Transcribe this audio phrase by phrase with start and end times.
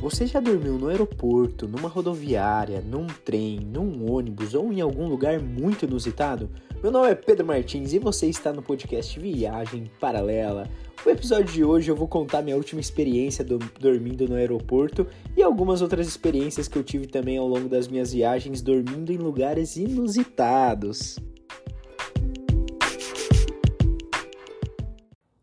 [0.00, 5.38] Você já dormiu no aeroporto, numa rodoviária, num trem, num ônibus ou em algum lugar
[5.38, 6.48] muito inusitado?
[6.82, 10.66] Meu nome é Pedro Martins e você está no podcast Viagem Paralela.
[11.04, 15.06] No episódio de hoje eu vou contar minha última experiência do, dormindo no aeroporto
[15.36, 19.18] e algumas outras experiências que eu tive também ao longo das minhas viagens dormindo em
[19.18, 21.18] lugares inusitados.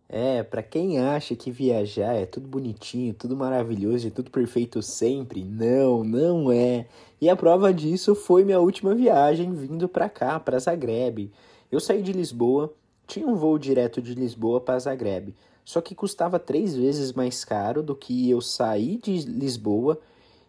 [0.09, 5.43] É, para quem acha que viajar é tudo bonitinho, tudo maravilhoso e tudo perfeito sempre,
[5.43, 6.87] não, não é.
[7.19, 11.29] E a prova disso foi minha última viagem vindo para cá, para Zagreb.
[11.69, 12.73] Eu saí de Lisboa,
[13.05, 15.35] tinha um voo direto de Lisboa para Zagreb,
[15.65, 19.99] só que custava três vezes mais caro do que eu sair de Lisboa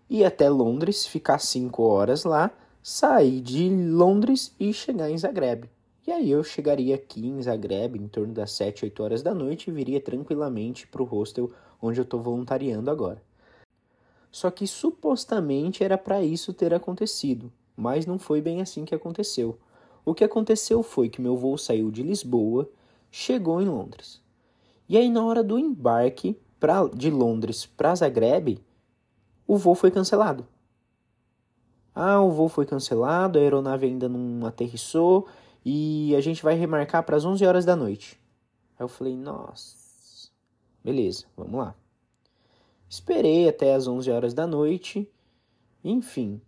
[0.08, 2.50] ir até Londres, ficar cinco horas lá,
[2.82, 5.68] sair de Londres e chegar em Zagreb.
[6.08, 9.68] E aí eu chegaria aqui em Zagreb em torno das 7, 8 horas da noite
[9.68, 13.22] e viria tranquilamente para o hostel onde eu estou voluntariando agora.
[14.32, 19.58] Só que supostamente era para isso ter acontecido, mas não foi bem assim que aconteceu.
[20.02, 22.66] O que aconteceu foi que meu voo saiu de Lisboa,
[23.10, 24.22] chegou em Londres.
[24.88, 28.58] E aí na hora do embarque pra, de Londres para Zagreb,
[29.46, 30.48] o voo foi cancelado.
[31.94, 35.28] Ah, o voo foi cancelado, a aeronave ainda não aterrissou
[35.70, 38.18] e a gente vai remarcar para as 11 horas da noite.
[38.78, 40.30] Aí eu falei, nossa,
[40.82, 41.74] beleza, vamos lá.
[42.88, 45.06] Esperei até as 11 horas da noite,
[45.84, 46.40] enfim,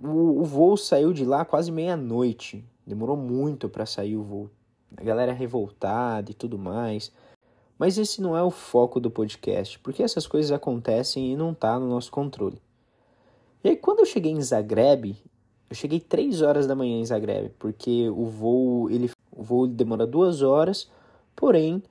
[0.00, 2.64] o, o voo saiu de lá quase meia-noite.
[2.86, 4.48] Demorou muito para sair o voo.
[4.96, 7.10] A galera revoltada e tudo mais.
[7.76, 11.80] Mas esse não é o foco do podcast, porque essas coisas acontecem e não tá
[11.80, 12.62] no nosso controle.
[13.64, 15.16] E aí quando eu cheguei em Zagreb,
[15.72, 20.06] eu cheguei 3 horas da manhã em Zagreb, porque o voo, ele, o voo demora
[20.06, 20.90] duas horas,
[21.34, 21.82] porém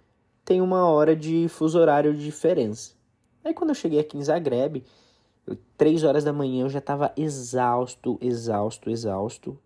[0.46, 2.94] tem uma hora de fuso horário de diferença.
[3.44, 4.84] Aí quando eu cheguei aqui em Zagreb,
[5.48, 9.58] eu, 3 horas da manhã eu já estava exausto, exausto, exausto.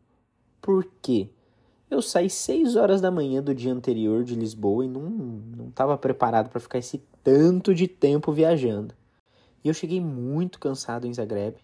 [0.62, 1.28] Por quê?
[1.92, 6.50] Eu saí 6 horas da manhã do dia anterior de Lisboa e não estava preparado
[6.50, 8.96] para ficar esse tanto de tempo viajando.
[9.62, 11.58] E eu cheguei muito cansado em Zagreb.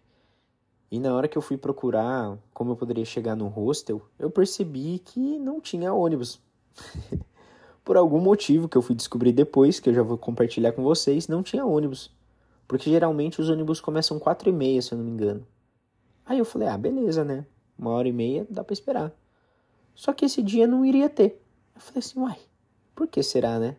[0.91, 5.00] E na hora que eu fui procurar como eu poderia chegar no hostel, eu percebi
[5.00, 6.41] que não tinha ônibus.
[7.81, 11.29] Por algum motivo que eu fui descobrir depois, que eu já vou compartilhar com vocês,
[11.29, 12.12] não tinha ônibus.
[12.68, 15.47] Porque geralmente os ônibus começam quatro e meia, se eu não me engano.
[16.25, 17.46] Aí eu falei, ah, beleza, né?
[17.79, 19.13] Uma hora e meia dá para esperar.
[19.96, 21.41] Só que esse dia não iria ter.
[21.73, 22.38] Eu falei assim, uai,
[22.94, 23.78] por que será, né?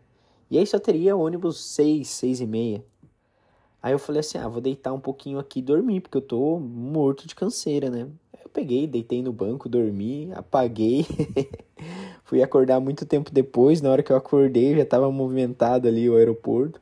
[0.50, 2.84] E aí só teria ônibus seis, seis e meia.
[3.82, 6.58] Aí eu falei assim: ah, vou deitar um pouquinho aqui e dormir, porque eu tô
[6.60, 8.08] morto de canseira, né?
[8.42, 11.04] Eu peguei, deitei no banco, dormi, apaguei.
[12.22, 16.16] Fui acordar muito tempo depois, na hora que eu acordei já tava movimentado ali o
[16.16, 16.80] aeroporto.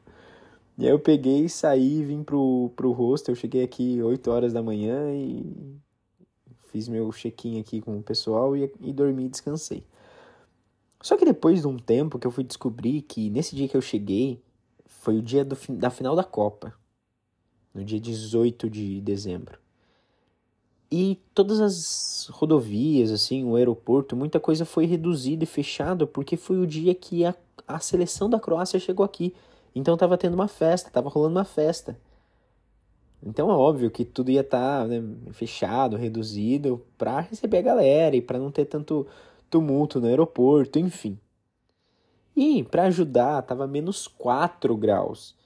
[0.78, 4.62] E aí eu peguei, saí, vim pro, pro hostel, eu cheguei aqui 8 horas da
[4.62, 5.78] manhã e
[6.70, 9.84] fiz meu check-in aqui com o pessoal e, e dormi e descansei.
[11.02, 13.82] Só que depois de um tempo que eu fui descobrir que nesse dia que eu
[13.82, 14.40] cheguei,
[14.86, 16.74] foi o dia do, da final da Copa
[17.74, 19.58] no dia 18 de dezembro.
[20.90, 26.58] E todas as rodovias, assim, o aeroporto, muita coisa foi reduzida e fechada porque foi
[26.58, 27.34] o dia que a,
[27.66, 29.32] a seleção da Croácia chegou aqui.
[29.72, 31.96] Então tava tendo uma festa, tava rolando uma festa.
[33.22, 35.02] Então é óbvio que tudo ia estar tá, né,
[35.32, 39.06] fechado, reduzido para receber a galera e para não ter tanto
[39.48, 41.18] tumulto no aeroporto, enfim.
[42.34, 45.36] E para ajudar, tava menos 4 graus.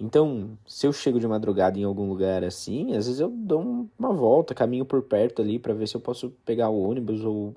[0.00, 4.12] Então, se eu chego de madrugada em algum lugar assim, às vezes eu dou uma
[4.12, 7.54] volta, caminho por perto ali para ver se eu posso pegar o ônibus ou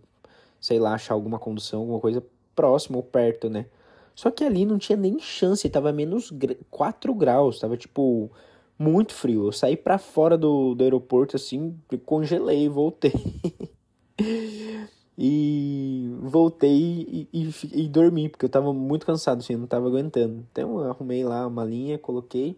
[0.60, 2.24] sei lá, achar alguma condução, alguma coisa
[2.56, 3.66] próximo ou perto, né?
[4.16, 6.32] Só que ali não tinha nem chance, tava menos
[6.70, 8.32] 4 graus, tava tipo
[8.78, 9.48] muito frio.
[9.48, 11.76] Eu saí para fora do, do aeroporto assim,
[12.06, 13.14] congelei, voltei.
[15.24, 19.86] E voltei e, e, e, dormi, porque eu tava muito cansado, assim, eu não tava
[19.86, 20.44] aguentando.
[20.52, 22.58] Então eu arrumei lá uma linha, coloquei.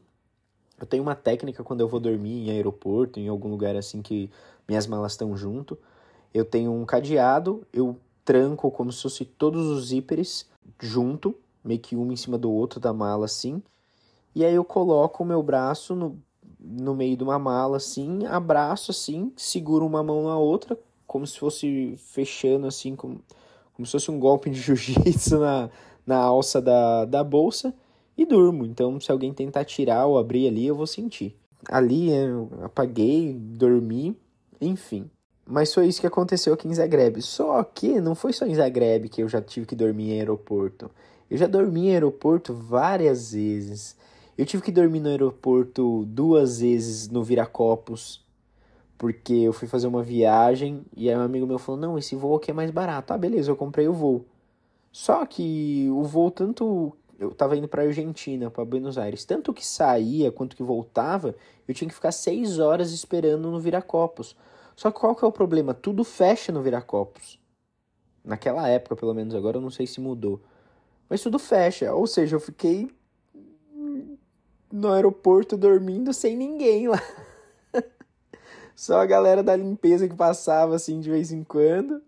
[0.80, 4.30] Eu tenho uma técnica quando eu vou dormir em aeroporto, em algum lugar assim que
[4.66, 5.78] minhas malas estão junto.
[6.34, 10.50] Eu tenho um cadeado, eu tranco como se fosse todos os zíperes
[10.80, 11.36] junto,
[11.66, 13.62] meio que um em cima do outro da mala assim.
[14.34, 16.18] E aí eu coloco o meu braço no,
[16.58, 21.40] no meio de uma mala assim, abraço assim, seguro uma mão na outra, como se
[21.40, 23.22] fosse fechando assim, como,
[23.74, 25.70] como se fosse um golpe de jiu-jitsu na,
[26.06, 27.74] na alça da, da bolsa
[28.18, 28.66] e durmo.
[28.66, 31.36] Então, se alguém tentar tirar ou abrir ali, eu vou sentir.
[31.70, 34.18] Ali eu apaguei, dormi,
[34.60, 35.10] enfim.
[35.46, 37.22] Mas foi isso que aconteceu aqui em Zagreb.
[37.22, 40.90] Só que não foi só em Zagreb que eu já tive que dormir em aeroporto.
[41.30, 43.96] Eu já dormi em aeroporto várias vezes.
[44.38, 48.23] Eu tive que dormir no aeroporto duas vezes no Viracopos,
[49.04, 52.38] porque eu fui fazer uma viagem e aí um amigo meu falou: Não, esse voo
[52.38, 53.12] aqui é mais barato.
[53.12, 54.26] Ah, beleza, eu comprei o voo.
[54.94, 56.96] Só que o voo, tanto.
[57.20, 59.26] Eu tava indo pra Argentina, para Buenos Aires.
[59.26, 61.36] Tanto que saía quanto que voltava,
[61.68, 64.38] eu tinha que ficar seis horas esperando no Viracopos.
[64.74, 65.74] Só que qual que é o problema?
[65.74, 67.38] Tudo fecha no Viracopos.
[68.24, 70.40] Naquela época, pelo menos, agora eu não sei se mudou.
[71.10, 71.94] Mas tudo fecha.
[71.94, 72.90] Ou seja, eu fiquei
[74.72, 77.02] no aeroporto dormindo sem ninguém lá.
[78.76, 82.02] Só a galera da limpeza que passava assim de vez em quando.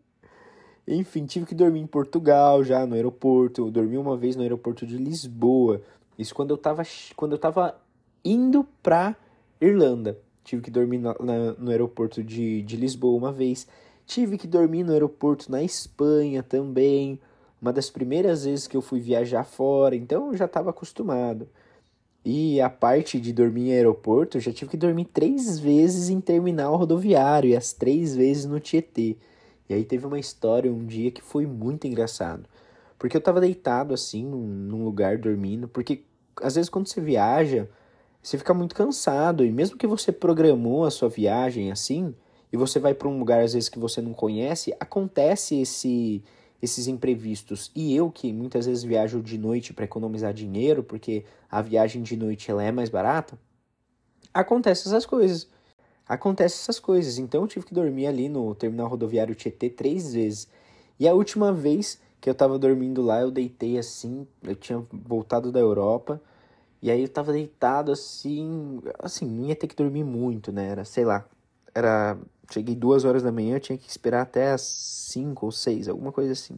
[0.87, 3.61] Enfim, tive que dormir em Portugal já no aeroporto.
[3.61, 5.81] Eu dormi uma vez no aeroporto de Lisboa.
[6.17, 6.83] Isso quando eu tava,
[7.15, 7.75] quando eu tava
[8.23, 9.15] indo pra
[9.59, 10.17] Irlanda.
[10.43, 13.67] Tive que dormir na, na, no aeroporto de, de Lisboa uma vez.
[14.05, 17.19] Tive que dormir no aeroporto na Espanha também.
[17.59, 21.49] Uma das primeiras vezes que eu fui viajar fora, então eu já estava acostumado.
[22.25, 26.19] E a parte de dormir em aeroporto, eu já tive que dormir três vezes em
[26.19, 29.15] terminal rodoviário e as três vezes no Tietê.
[29.69, 32.49] E aí teve uma história um dia que foi muito engraçado.
[32.97, 35.67] Porque eu tava deitado assim, num, num lugar dormindo.
[35.67, 36.03] Porque
[36.41, 37.69] às vezes quando você viaja,
[38.23, 39.45] você fica muito cansado.
[39.45, 42.15] E mesmo que você programou a sua viagem assim,
[42.51, 46.23] e você vai para um lugar às vezes que você não conhece, acontece esse
[46.65, 47.71] esses imprevistos.
[47.73, 52.17] E eu que muitas vezes viajo de noite para economizar dinheiro, porque a viagem de
[52.17, 53.39] noite ela é mais barata,
[54.33, 55.47] acontece essas coisas.
[56.07, 57.17] Acontece essas coisas.
[57.17, 60.47] Então eu tive que dormir ali no terminal rodoviário Tietê três vezes.
[60.99, 65.51] E a última vez que eu tava dormindo lá, eu deitei assim, eu tinha voltado
[65.51, 66.21] da Europa,
[66.81, 70.69] e aí eu tava deitado assim, assim, não ia ter que dormir muito, né?
[70.69, 71.25] Era, sei lá,
[71.73, 72.17] era
[72.51, 76.31] Cheguei duas horas da manhã, tinha que esperar até as cinco ou seis, alguma coisa
[76.31, 76.57] assim.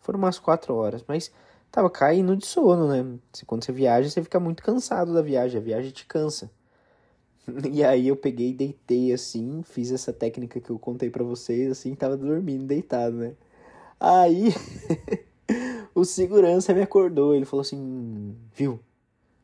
[0.00, 1.32] Foram umas quatro horas, mas
[1.70, 3.18] tava caindo de sono, né?
[3.46, 6.50] Quando você viaja, você fica muito cansado da viagem, a viagem te cansa.
[7.72, 11.94] E aí eu peguei deitei assim, fiz essa técnica que eu contei para vocês, assim,
[11.94, 13.34] tava dormindo, deitado, né?
[14.00, 14.52] Aí
[15.94, 18.80] o segurança me acordou, ele falou assim, viu?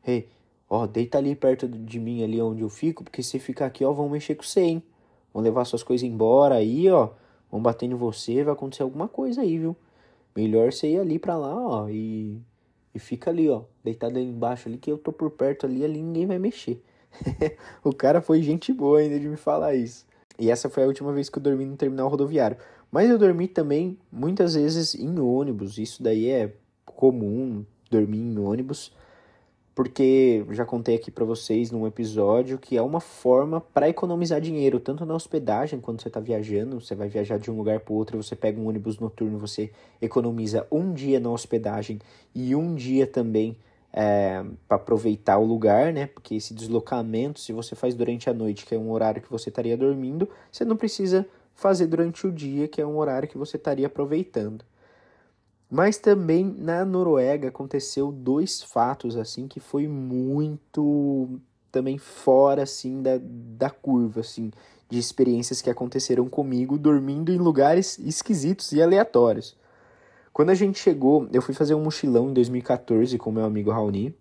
[0.05, 0.27] Hey,
[0.69, 3.93] ó, deita ali perto de mim, ali onde eu fico, porque se ficar aqui, ó,
[3.93, 4.83] vão mexer com você, hein?
[5.33, 7.09] Vão levar suas coisas embora aí, ó.
[7.51, 9.75] Vão bater em você, vai acontecer alguma coisa aí, viu?
[10.35, 12.41] Melhor você ir ali pra lá, ó, e,
[12.93, 16.01] e fica ali, ó, deitado ali embaixo ali, que eu tô por perto ali, ali
[16.01, 16.81] ninguém vai mexer.
[17.83, 20.05] o cara foi gente boa ainda de me falar isso.
[20.39, 22.57] E essa foi a última vez que eu dormi no terminal rodoviário.
[22.91, 26.53] Mas eu dormi também muitas vezes em ônibus, isso daí é
[26.85, 28.91] comum, dormir em ônibus
[29.75, 34.79] porque já contei aqui para vocês num episódio que é uma forma para economizar dinheiro,
[34.79, 38.21] tanto na hospedagem quando você está viajando, você vai viajar de um lugar para outro,
[38.21, 39.71] você pega um ônibus noturno, você
[40.01, 41.99] economiza um dia na hospedagem
[42.35, 43.57] e um dia também
[43.91, 46.07] é, para aproveitar o lugar, né?
[46.07, 49.49] Porque esse deslocamento, se você faz durante a noite, que é um horário que você
[49.49, 53.57] estaria dormindo, você não precisa fazer durante o dia, que é um horário que você
[53.57, 54.65] estaria aproveitando.
[55.73, 61.39] Mas também na Noruega aconteceu dois fatos assim que foi muito
[61.71, 64.51] também fora assim da, da curva assim
[64.87, 69.57] de experiências que aconteceram comigo dormindo em lugares esquisitos e aleatórios.
[70.31, 74.15] Quando a gente chegou, eu fui fazer um mochilão em 2014 com meu amigo Raoni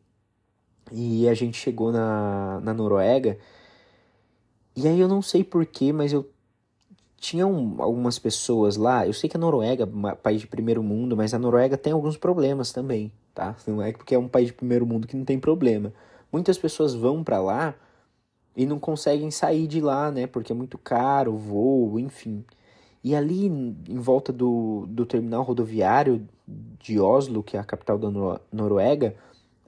[0.90, 3.36] e a gente chegou na, na Noruega
[4.74, 6.26] e aí eu não sei porquê, mas eu
[7.22, 9.06] tinham algumas pessoas lá.
[9.06, 11.92] Eu sei que a Noruega é um país de primeiro mundo, mas a Noruega tem
[11.92, 13.54] alguns problemas também, tá?
[13.64, 15.94] Não é porque é um país de primeiro mundo que não tem problema.
[16.32, 17.76] Muitas pessoas vão para lá
[18.56, 20.26] e não conseguem sair de lá, né?
[20.26, 22.44] Porque é muito caro voo, enfim.
[23.04, 26.26] E ali em volta do, do terminal rodoviário
[26.80, 28.10] de Oslo, que é a capital da
[28.52, 29.14] Noruega,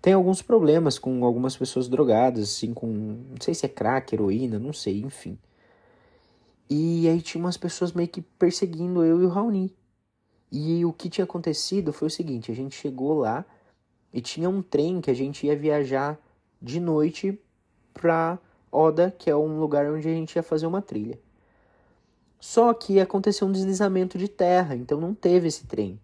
[0.03, 2.89] tem alguns problemas com algumas pessoas drogadas, assim, com.
[2.89, 5.39] Não sei se é crack, heroína, não sei, enfim.
[6.69, 9.75] E aí tinha umas pessoas meio que perseguindo eu e o Raoni.
[10.51, 13.45] E o que tinha acontecido foi o seguinte: a gente chegou lá
[14.13, 16.19] e tinha um trem que a gente ia viajar
[16.61, 17.39] de noite
[17.93, 18.39] pra
[18.71, 21.19] Oda, que é um lugar onde a gente ia fazer uma trilha.
[22.41, 26.01] Só que aconteceu um deslizamento de terra, então não teve esse trem.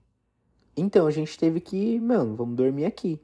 [0.77, 3.21] Então a gente teve que, mano, vamos dormir aqui.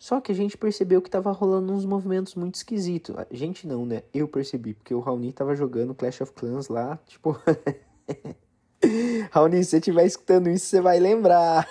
[0.00, 3.14] Só que a gente percebeu que tava rolando uns movimentos muito esquisitos.
[3.18, 4.02] A gente não, né?
[4.14, 7.38] Eu percebi, porque o Raoni tava jogando Clash of Clans lá, tipo.
[9.30, 11.68] Raoni, se você estiver escutando isso, você vai lembrar.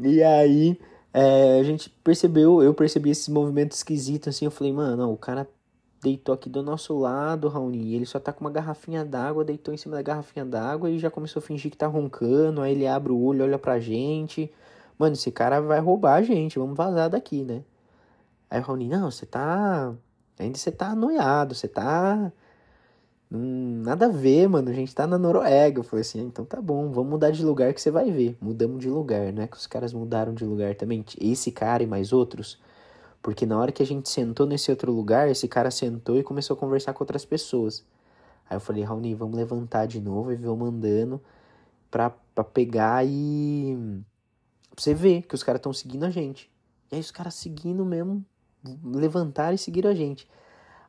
[0.00, 0.78] e aí,
[1.12, 4.44] é, a gente percebeu, eu percebi esses movimentos esquisitos assim.
[4.44, 5.48] Eu falei, mano, o cara
[6.00, 7.96] deitou aqui do nosso lado, Raoni.
[7.96, 11.10] Ele só tá com uma garrafinha d'água, deitou em cima da garrafinha d'água e já
[11.10, 12.60] começou a fingir que tá roncando.
[12.60, 14.52] Aí ele abre o olho, olha pra gente
[14.98, 17.62] Mano, esse cara vai roubar a gente, vamos vazar daqui, né?
[18.50, 19.94] Aí o Raoni, não, você tá.
[20.38, 22.32] Ainda você tá anoiado, você tá.
[23.30, 24.70] Hum, nada a ver, mano.
[24.70, 25.80] A gente tá na Noruega.
[25.80, 28.36] Eu falei assim, então tá bom, vamos mudar de lugar que você vai ver.
[28.40, 31.04] Mudamos de lugar, não é que os caras mudaram de lugar também.
[31.20, 32.58] Esse cara e mais outros.
[33.22, 36.54] Porque na hora que a gente sentou nesse outro lugar, esse cara sentou e começou
[36.56, 37.84] a conversar com outras pessoas.
[38.48, 41.20] Aí eu falei, Raoni, vamos levantar de novo e vamos andando
[41.90, 43.76] pra, pra pegar e.
[44.76, 46.50] Você ver que os caras estão seguindo a gente.
[46.90, 48.24] E aí os caras seguindo mesmo,
[48.84, 50.28] levantaram e seguiram a gente.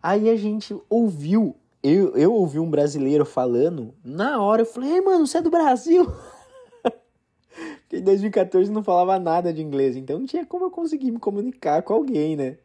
[0.01, 5.25] Aí a gente ouviu, eu, eu ouvi um brasileiro falando, na hora eu falei, mano,
[5.25, 6.05] você é do Brasil?
[7.81, 11.19] Porque em 2014 não falava nada de inglês, então não tinha como eu conseguir me
[11.19, 12.57] comunicar com alguém, né?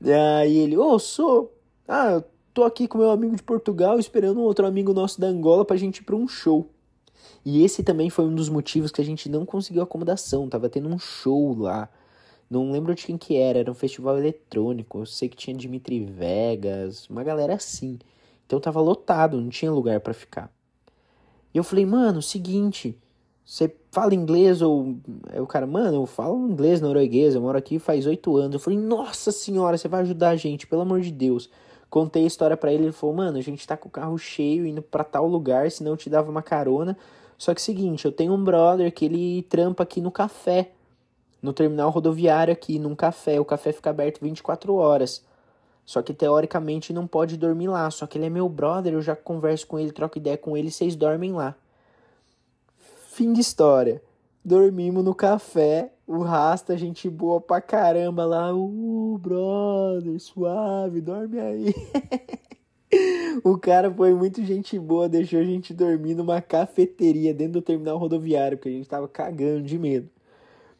[0.00, 1.54] E aí ele, ô, oh, sou.
[1.86, 5.26] Ah, eu tô aqui com meu amigo de Portugal esperando um outro amigo nosso da
[5.26, 6.70] Angola pra gente ir pra um show.
[7.44, 10.48] E esse também foi um dos motivos que a gente não conseguiu acomodação.
[10.48, 11.88] Tava tendo um show lá.
[12.48, 14.98] Não lembro de quem que era, era um festival eletrônico.
[14.98, 17.98] Eu sei que tinha Dimitri Vegas, uma galera assim.
[18.46, 20.52] Então tava lotado, não tinha lugar para ficar.
[21.54, 22.98] E eu falei, mano, seguinte,
[23.44, 24.96] você fala inglês ou.
[25.32, 28.54] Aí o cara, mano, eu falo inglês norueguês, eu moro aqui faz oito anos.
[28.54, 31.50] Eu falei, nossa senhora, você vai ajudar a gente, pelo amor de Deus.
[31.90, 34.64] Contei a história para ele, ele falou, mano, a gente tá com o carro cheio
[34.64, 36.96] indo para tal lugar, senão eu te dava uma carona.
[37.36, 40.70] Só que seguinte, eu tenho um brother que ele trampa aqui no café
[41.42, 43.40] no terminal rodoviário aqui, num café.
[43.40, 45.24] O café fica aberto 24 horas.
[45.84, 47.90] Só que teoricamente não pode dormir lá.
[47.90, 50.70] Só que ele é meu brother, eu já converso com ele, troco ideia com ele,
[50.70, 51.54] vocês dormem lá.
[53.08, 54.02] Fim de história.
[54.42, 58.54] Dormimos no café, o Rasta, gente boa pra caramba lá.
[58.54, 61.74] Uh, brother, suave, dorme aí.
[63.44, 67.98] o cara foi muito gente boa, deixou a gente dormir numa cafeteria dentro do terminal
[67.98, 70.08] rodoviário, porque a gente tava cagando de medo.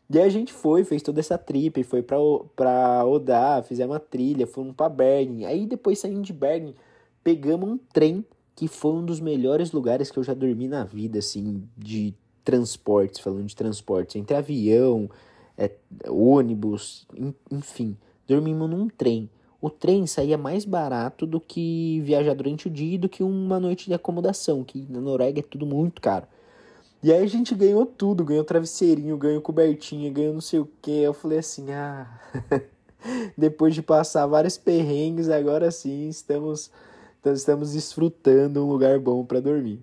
[0.08, 2.16] E aí a gente foi, fez toda essa trip, foi pra,
[2.56, 5.44] pra Odá, fizemos uma trilha, fomos pra Bergen.
[5.44, 6.74] Aí depois saindo de Bergen,
[7.22, 8.24] pegamos um trem
[8.56, 12.14] que foi um dos melhores lugares que eu já dormi na vida, assim, de
[12.50, 15.08] transportes, falando de transportes, entre avião,
[15.56, 15.70] é,
[16.08, 17.06] ônibus,
[17.50, 17.96] enfim.
[18.26, 19.30] Dormimos num trem.
[19.60, 23.60] O trem saía mais barato do que viajar durante o dia e do que uma
[23.60, 26.26] noite de acomodação, que na Noruega é tudo muito caro.
[27.02, 30.90] E aí a gente ganhou tudo, ganhou travesseirinho, ganhou cobertinha, ganhou não sei o que.
[30.90, 32.06] Eu falei assim, ah,
[33.36, 36.70] depois de passar vários perrengues, agora sim estamos,
[37.24, 39.80] estamos desfrutando um lugar bom para dormir.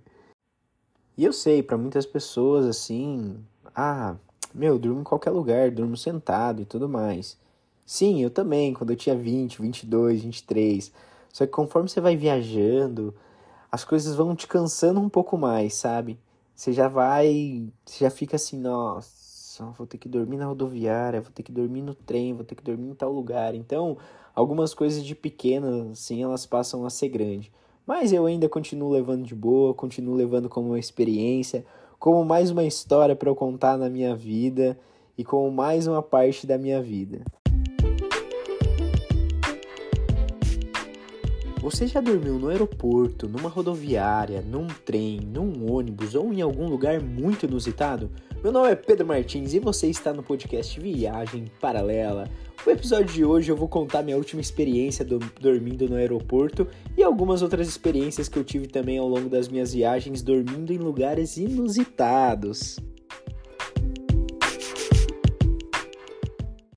[1.17, 3.37] E eu sei, para muitas pessoas assim,
[3.75, 4.15] ah,
[4.53, 7.37] meu, durmo em qualquer lugar, durmo sentado e tudo mais.
[7.85, 10.91] Sim, eu também, quando eu tinha 20, 22, 23.
[11.33, 13.13] Só que conforme você vai viajando,
[13.71, 16.19] as coisas vão te cansando um pouco mais, sabe?
[16.57, 21.31] você já vai, você já fica assim, nossa, vou ter que dormir na rodoviária, vou
[21.31, 23.53] ter que dormir no trem, vou ter que dormir em tal lugar.
[23.53, 23.95] Então,
[24.33, 27.51] algumas coisas de pequena, assim, elas passam a ser grande.
[27.87, 31.65] Mas eu ainda continuo levando de boa, continuo levando como uma experiência,
[31.97, 34.77] como mais uma história para eu contar na minha vida
[35.17, 37.21] e como mais uma parte da minha vida.
[41.69, 47.01] Você já dormiu no aeroporto, numa rodoviária, num trem, num ônibus ou em algum lugar
[47.01, 48.09] muito inusitado?
[48.41, 52.29] Meu nome é Pedro Martins e você está no podcast Viagem Paralela.
[52.65, 57.03] No episódio de hoje eu vou contar minha última experiência do, dormindo no aeroporto e
[57.03, 61.35] algumas outras experiências que eu tive também ao longo das minhas viagens dormindo em lugares
[61.35, 62.77] inusitados.